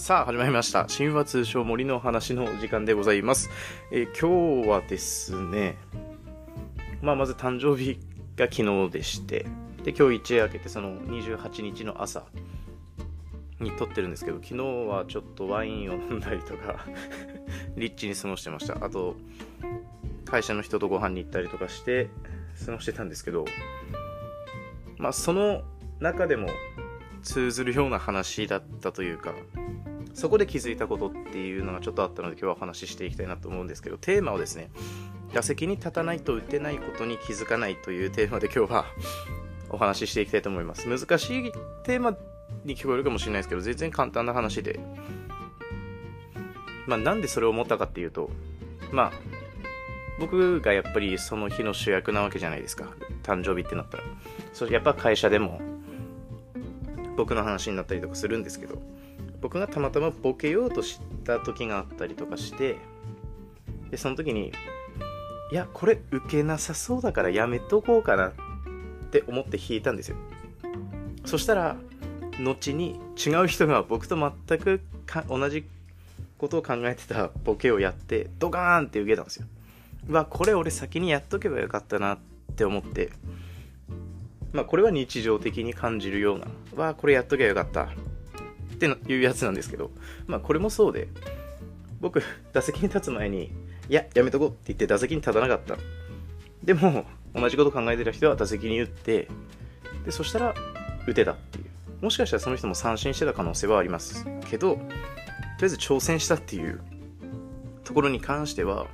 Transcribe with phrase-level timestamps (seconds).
[0.00, 0.86] さあ始まりました。
[0.86, 3.50] 神話通称森の話の時間でございます、
[3.92, 5.76] えー今日はですね
[7.02, 8.00] まあまず誕生日
[8.34, 9.44] が昨日でして
[9.84, 12.24] で今日一夜明けてその28日の朝
[13.60, 16.86] に撮ってるんですけど昨日はちょっとワインを飲んだりとか
[17.76, 18.82] リッチに過ごしてました。
[18.82, 19.16] あと
[20.24, 22.08] 会社の人とご飯に行ったりとかして
[22.64, 23.44] 過ごしてたんですけど
[24.96, 25.60] まあその
[26.00, 26.48] 中でも
[27.22, 29.34] 通ずるような話だったというか
[30.14, 34.70] そこで気づいたことっていうのがちょっとあったので今日はお話ししていきたいなと思うんですけどテーマをですね
[35.32, 38.86] 打席に立たないと打てないことに気づかないというテーマで今日は
[39.70, 40.88] お話ししていきたいと思います。
[40.88, 41.52] 難しい
[41.84, 42.16] テーマ
[42.64, 44.80] に聞こえるかもしれないですけど全然簡単な話で。
[46.86, 48.30] まあなんでそれを思ったかっていうと
[48.90, 49.12] まあ
[50.18, 52.88] 僕がやっぱりその日の主役なわけじゃないですか。
[53.22, 54.04] 誕生日ってなったら。
[54.52, 55.60] それやっぱ会社でも
[57.16, 58.82] 僕の話になったりとかするんですけど。
[59.40, 62.76] 僕がたまたまボケようとした時があったりとかして
[63.90, 64.52] でその時に
[65.50, 68.32] いやこれ受けなさそうだからやめとこうかなっ
[69.10, 70.16] て思って弾いたんですよ。
[71.24, 71.76] そしたら
[72.38, 75.64] 後に違う人が僕と全くか同じ
[76.38, 79.46] ことを考えてたボケをやってドカーンって受けたんですよ。
[80.08, 82.18] わこれ俺先にやっとけばよかったなっ
[82.56, 83.10] て思って。
[84.52, 86.46] まあこれは日常的に感じるような。
[86.76, 87.88] わこれやっとけばよかった。
[88.88, 89.90] っていうやつなんですけど
[90.26, 91.08] まあこれもそうで
[92.00, 93.52] 僕打席に立つ前に
[93.88, 95.76] いややめとこうって言って打席に立たなかった
[96.62, 99.28] でも同じこと考えてた人は打席に打って
[100.04, 100.54] でそしたら
[101.06, 101.64] 打てたっていう。
[102.00, 104.86] もしかしたらその人も三振してた可能性はありますけどとり
[105.62, 106.80] あえず挑戦したっていう。
[107.90, 108.86] ところに関しては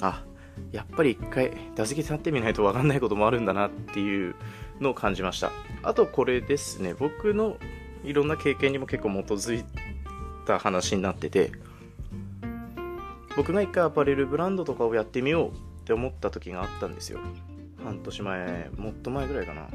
[0.00, 0.24] あ
[0.72, 4.34] やっぱり一回打席立ってみないと分かんないこともあるんだなっていう
[4.80, 5.52] のを感じました。
[5.84, 6.92] あとこれですね。
[6.92, 7.56] 僕の
[8.04, 9.64] いろんな経験にも結構基づい
[10.46, 11.52] た話になってて
[13.36, 15.52] 僕が一回アパレルブランドとかをやってみようっ
[15.84, 17.18] て思った時があったんですよ。
[17.82, 19.68] 半年前もっと前ぐらいかな。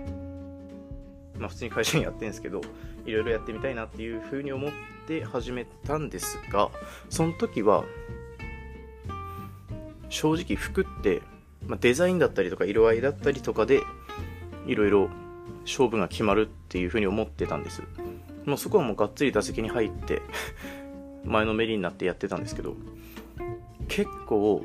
[1.38, 2.62] まあ普通に会社にやってるんですけど
[3.06, 4.72] いろいろやってみたいなっていうふうに思っ
[5.08, 6.70] て始めたんですが
[7.10, 7.86] その時は
[10.10, 11.22] 正直服って、
[11.66, 13.82] まあ、デザインだったりとか色合いだったりとかで
[14.66, 15.10] いろいろ
[15.64, 17.84] 勝負が決まるっていうふうに思ってたんです。
[18.46, 20.22] もうそこはもうがっつり打席に入って
[21.26, 22.76] 前のめりになってやってたんですけど
[23.88, 24.64] 結構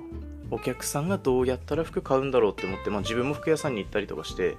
[0.50, 4.56] お客さんがどうやったら服買うんだろうって思って、まあ、自分も服屋さんに行ったりとかして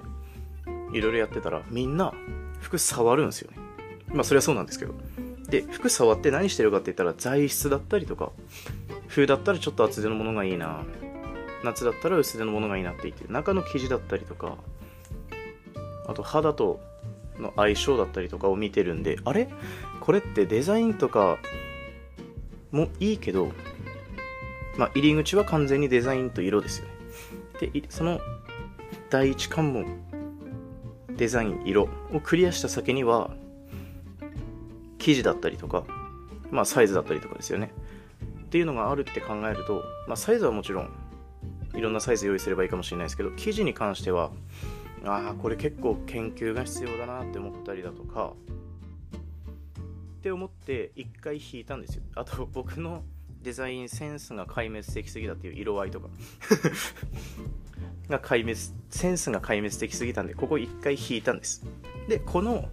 [0.92, 2.12] いろいろやってたらみんな
[2.60, 3.58] 服触るんですよね。
[4.12, 4.94] まあそれはそうなんですけど。
[5.48, 8.32] で服触って何してるかって言ったら材質だったりとか
[9.06, 10.84] 冬だったらちょっと厚手のものがいいな
[11.62, 14.56] 夏だったら薄手のものがいいなって言って中の生地だったりとか
[16.08, 16.80] あと肌と
[17.38, 19.48] の相性だったりとかを見てるんであれ？
[20.00, 21.38] これってデザインとか
[22.70, 23.52] もいいけど
[24.76, 26.92] まあ入り口は完全にデザインと色ですよね。
[27.72, 28.20] でその
[29.10, 29.86] 第一関門
[31.16, 33.30] デザイン色をクリアした先には
[34.98, 35.84] 生地だったりとか
[36.50, 37.72] まあサイズだったりとかですよね。
[38.44, 40.90] っていうのがあるって考えると、まあ、サイズはもちろん
[41.74, 44.30] いろんなサイズ用意すればいいかもしれないですけど生地に関しては
[45.04, 48.32] ああこれ結構研究が必要だなって思ったりだとか。
[50.18, 52.02] って思って一回引いたんですよ。
[52.14, 53.04] あと僕の
[53.42, 56.08] デザインセンスが壊滅的すぎたっていう色合いとか。
[58.08, 58.56] が壊滅
[58.90, 61.64] センスが壊滅的すぎたんでここ一回引いたんです。
[62.08, 62.68] でこの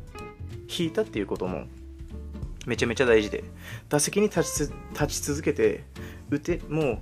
[0.68, 1.66] 引いたっていうことも
[2.66, 3.44] めちゃめちゃ大事で
[3.90, 4.70] 打席に立
[5.08, 5.84] ち続けて
[6.30, 7.00] 打てもう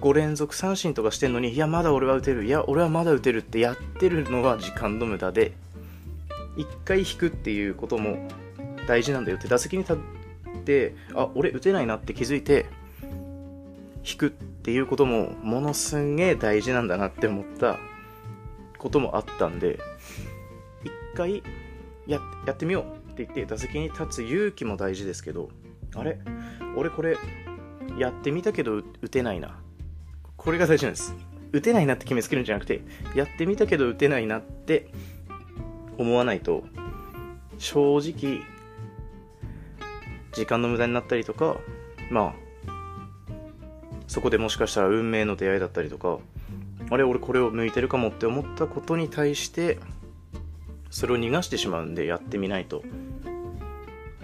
[0.00, 2.44] 5連続三振とかしてんのにいやまだ俺は打てる。
[2.44, 5.52] いや俺はまだ打てるってやってるのは時間の無駄で
[6.56, 8.28] 1回引くっていうことも
[8.86, 9.96] 大事なんだよって打席に立っ
[10.64, 12.66] てあ俺打てないなって気づいて
[14.10, 17.78] 引くっていうこともものすんげえ大事なんだなって思った
[18.78, 19.78] こともあったんで
[20.82, 21.42] 一回
[22.06, 25.50] ややってみようって言って打席に立つ勇気も大事ですけど
[25.94, 26.18] あれ？
[26.76, 27.18] 俺これ
[27.98, 29.59] やってみたけど打てないな。
[30.40, 31.14] これが大事なんです。
[31.52, 32.80] 打てないなって決めつけるんじゃなくて
[33.14, 34.88] やってみたけど打てないなって
[35.98, 36.64] 思わないと
[37.58, 38.40] 正直
[40.32, 41.56] 時間の無駄になったりとか
[42.10, 42.34] ま
[42.66, 42.72] あ
[44.06, 46.18] そこでもしかしたら運命の出会いだったりとか
[46.88, 49.78] あれ俺これを向いてるかもって思ったことに対して
[50.88, 52.82] それを逃がしてしまうんでやってみないと。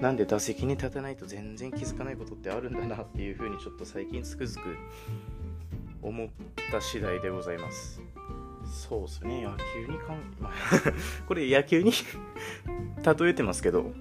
[0.00, 4.76] なんで打席に立てないと全然気づかないことってあるんだなっていうふうにちょっと最近つくづく
[6.08, 6.28] 思っ
[6.70, 8.00] た次第でございます
[8.64, 10.52] そうですね野球にかん、まあ
[11.26, 11.92] これ野球に
[13.20, 13.92] 例えてますけど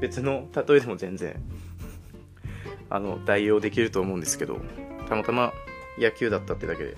[0.00, 1.36] 別の例えでも全然、
[2.90, 4.60] あの、代用できると思うんですけど、
[5.08, 5.52] たまたま
[5.98, 6.96] 野球だったってだけで。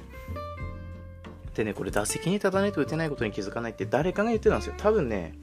[1.55, 4.75] でね、これ打席に立たないと打てないことに気づかないって誰かが言ってたんですよ。
[4.77, 5.35] 多分ね、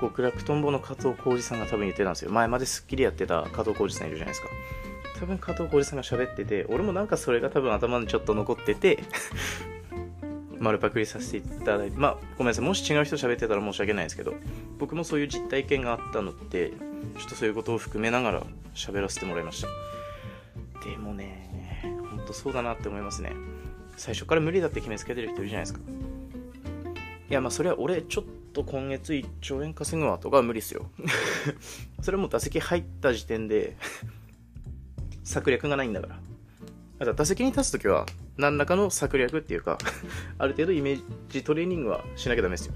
[0.00, 2.30] 極楽とんぼの加藤浩次さんが多分言ってたんですよ。
[2.30, 4.48] 前までスッキリやってた加藤浩次さんいるじゃないですか。
[5.18, 9.02] 多分加藤浩次さんが喋ってて、俺もなんかそれが多分頭にちょっと残ってて
[10.60, 12.64] 丸パクリさせていただいて、まあ、ごめんなさい。
[12.64, 14.34] もし違う人喋ってたら申し訳ないですけど、
[14.78, 16.70] 僕もそういう実体験があったので、
[17.18, 18.42] ちょっとそういうことを含めながら
[18.74, 19.68] 喋らせてもらいました。
[20.88, 23.32] でもね、ほんとそうだなって思いますね。
[23.96, 25.80] 最初から無理だって決めつけてる人いるじゃないですか。
[27.30, 30.90] いや、まあ、それは俺、ちょっと今月1兆円稼ぐわとか無理っすよ。
[32.00, 33.76] それはもう打席入った時点で
[35.28, 36.14] 策略がないんだから。
[36.14, 38.06] だから打席に立つときは、
[38.38, 39.76] 何らかの策略っていうか
[40.38, 42.72] ある程度イメージトレーニングはしなきゃダメですよ。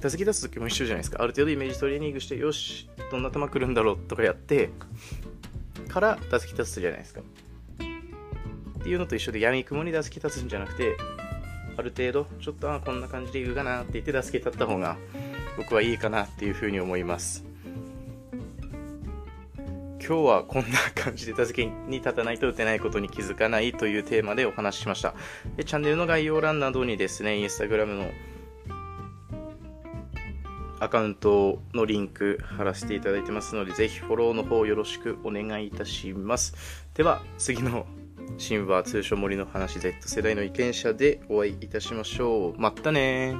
[0.00, 1.22] 打席立つときも一緒じゃないですか。
[1.22, 4.70] ある程度イメージトレーニングして、よし、どんな球来るんだろうとかやって、
[5.88, 7.20] から打席立つじゃないですか。
[7.20, 10.98] っていうのと一緒で、闇雲に打席立つんじゃなくて、
[11.76, 14.98] ある程度、ちょっとあこんな感じでいくかなって言って打席立った方が、
[15.56, 17.47] 僕はいいかなっていうふうに思います。
[20.00, 25.14] 今日はこんな感じで打席に立たないと打てないことに気づかないというテーマでお話ししました。
[25.56, 28.10] でチャンネルの概要欄などにですね、インスタグラムの
[30.80, 36.54] アカウントのリンク貼らせていただいてますので、ぜひフォローの方よろしくお願いいたします。
[36.94, 37.86] では、次の
[38.38, 42.60] 神話通称森の話 Z 世代の意見者でお会いいたしましょう。
[42.60, 43.34] またね